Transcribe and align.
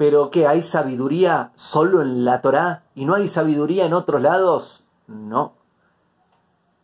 Pero 0.00 0.30
¿qué? 0.30 0.46
¿Hay 0.46 0.62
sabiduría 0.62 1.52
solo 1.56 2.00
en 2.00 2.24
la 2.24 2.40
Torá 2.40 2.84
y 2.94 3.04
no 3.04 3.16
hay 3.16 3.28
sabiduría 3.28 3.84
en 3.84 3.92
otros 3.92 4.22
lados? 4.22 4.82
No. 5.06 5.52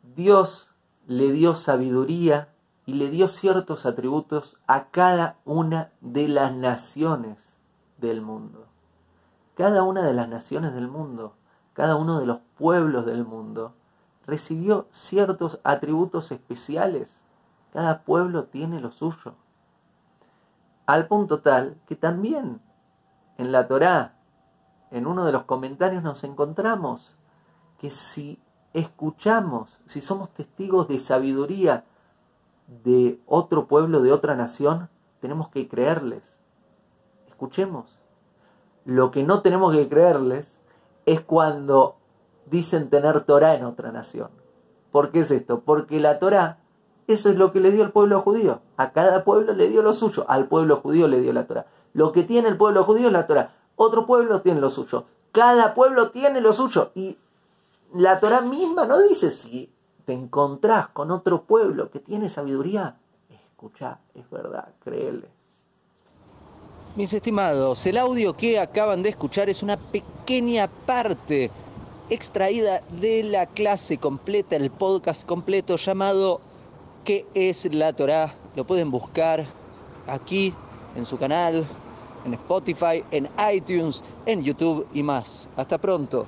Dios 0.02 0.68
le 1.06 1.32
dio 1.32 1.54
sabiduría 1.54 2.50
y 2.84 2.92
le 2.92 3.08
dio 3.08 3.28
ciertos 3.28 3.86
atributos 3.86 4.58
a 4.66 4.88
cada 4.88 5.38
una 5.46 5.92
de 6.02 6.28
las 6.28 6.52
naciones 6.52 7.38
del 7.96 8.20
mundo. 8.20 8.66
Cada 9.54 9.82
una 9.82 10.02
de 10.02 10.12
las 10.12 10.28
naciones 10.28 10.74
del 10.74 10.86
mundo, 10.86 11.32
cada 11.72 11.96
uno 11.96 12.20
de 12.20 12.26
los 12.26 12.40
pueblos 12.58 13.06
del 13.06 13.24
mundo, 13.24 13.72
recibió 14.26 14.88
ciertos 14.90 15.58
atributos 15.64 16.32
especiales. 16.32 17.10
Cada 17.72 18.02
pueblo 18.02 18.44
tiene 18.44 18.78
lo 18.78 18.92
suyo. 18.92 19.36
Al 20.84 21.06
punto 21.06 21.40
tal 21.40 21.78
que 21.86 21.96
también 21.96 22.60
en 23.38 23.52
la 23.52 23.68
Torá, 23.68 24.14
en 24.90 25.06
uno 25.06 25.24
de 25.24 25.32
los 25.32 25.44
comentarios 25.44 26.02
nos 26.02 26.24
encontramos 26.24 27.14
que 27.78 27.90
si 27.90 28.38
escuchamos, 28.72 29.70
si 29.86 30.00
somos 30.00 30.30
testigos 30.30 30.88
de 30.88 30.98
sabiduría 30.98 31.84
de 32.84 33.20
otro 33.26 33.66
pueblo, 33.66 34.02
de 34.02 34.12
otra 34.12 34.34
nación, 34.34 34.88
tenemos 35.20 35.48
que 35.48 35.68
creerles. 35.68 36.22
Escuchemos. 37.28 37.86
Lo 38.84 39.10
que 39.10 39.22
no 39.22 39.42
tenemos 39.42 39.74
que 39.74 39.88
creerles 39.88 40.58
es 41.06 41.20
cuando 41.20 41.96
dicen 42.46 42.90
tener 42.90 43.24
Torah 43.24 43.54
en 43.54 43.64
otra 43.64 43.92
nación. 43.92 44.30
¿Por 44.92 45.10
qué 45.10 45.20
es 45.20 45.30
esto? 45.30 45.60
Porque 45.60 46.00
la 46.00 46.18
Torah, 46.18 46.58
eso 47.06 47.28
es 47.28 47.36
lo 47.36 47.52
que 47.52 47.60
le 47.60 47.72
dio 47.72 47.82
el 47.82 47.92
pueblo 47.92 48.20
judío. 48.20 48.60
A 48.76 48.92
cada 48.92 49.24
pueblo 49.24 49.52
le 49.52 49.68
dio 49.68 49.82
lo 49.82 49.92
suyo. 49.92 50.24
Al 50.28 50.48
pueblo 50.48 50.76
judío 50.76 51.08
le 51.08 51.20
dio 51.20 51.32
la 51.32 51.46
Torah. 51.46 51.66
Lo 51.96 52.12
que 52.12 52.24
tiene 52.24 52.50
el 52.50 52.58
pueblo 52.58 52.84
judío 52.84 53.06
es 53.06 53.12
la 53.14 53.26
Torah. 53.26 53.54
Otro 53.74 54.06
pueblo 54.06 54.42
tiene 54.42 54.60
lo 54.60 54.68
suyo. 54.68 55.06
Cada 55.32 55.72
pueblo 55.72 56.10
tiene 56.10 56.42
lo 56.42 56.52
suyo. 56.52 56.90
Y 56.94 57.16
la 57.94 58.20
Torah 58.20 58.42
misma 58.42 58.84
no 58.84 59.00
dice 59.00 59.30
si 59.30 59.72
te 60.04 60.12
encontrás 60.12 60.88
con 60.88 61.10
otro 61.10 61.44
pueblo 61.44 61.90
que 61.90 61.98
tiene 61.98 62.28
sabiduría. 62.28 62.98
Escucha, 63.30 64.00
es 64.14 64.28
verdad, 64.28 64.74
créele. 64.84 65.26
Mis 66.96 67.14
estimados, 67.14 67.86
el 67.86 67.96
audio 67.96 68.36
que 68.36 68.60
acaban 68.60 69.02
de 69.02 69.08
escuchar 69.08 69.48
es 69.48 69.62
una 69.62 69.78
pequeña 69.78 70.68
parte 70.68 71.50
extraída 72.10 72.82
de 73.00 73.22
la 73.22 73.46
clase 73.46 73.96
completa, 73.96 74.56
el 74.56 74.70
podcast 74.70 75.26
completo 75.26 75.76
llamado 75.76 76.42
¿Qué 77.04 77.26
es 77.32 77.74
la 77.74 77.94
Torah? 77.94 78.34
Lo 78.54 78.66
pueden 78.66 78.90
buscar 78.90 79.46
aquí 80.06 80.52
en 80.96 81.06
su 81.06 81.18
canal, 81.18 81.66
en 82.24 82.34
Spotify, 82.34 83.04
en 83.10 83.28
iTunes, 83.54 84.02
en 84.26 84.42
YouTube 84.42 84.86
y 84.92 85.02
más. 85.02 85.48
Hasta 85.56 85.78
pronto. 85.78 86.26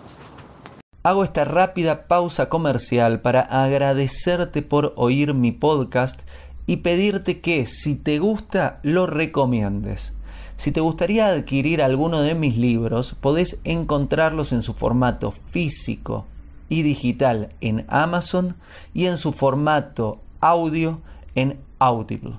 Hago 1.02 1.24
esta 1.24 1.44
rápida 1.44 2.06
pausa 2.06 2.48
comercial 2.48 3.20
para 3.20 3.40
agradecerte 3.40 4.62
por 4.62 4.92
oír 4.96 5.32
mi 5.34 5.52
podcast 5.52 6.20
y 6.66 6.78
pedirte 6.78 7.40
que 7.40 7.66
si 7.66 7.96
te 7.96 8.18
gusta 8.18 8.78
lo 8.82 9.06
recomiendes. 9.06 10.12
Si 10.56 10.72
te 10.72 10.80
gustaría 10.80 11.28
adquirir 11.28 11.82
alguno 11.82 12.20
de 12.20 12.34
mis 12.34 12.58
libros, 12.58 13.14
podés 13.20 13.58
encontrarlos 13.64 14.52
en 14.52 14.62
su 14.62 14.74
formato 14.74 15.30
físico 15.30 16.26
y 16.68 16.82
digital 16.82 17.54
en 17.60 17.86
Amazon 17.88 18.56
y 18.92 19.06
en 19.06 19.18
su 19.18 19.32
formato 19.32 20.18
audio 20.40 21.00
en 21.34 21.58
Audible. 21.78 22.34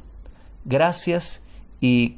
Gracias 0.65 1.41
y 1.81 2.17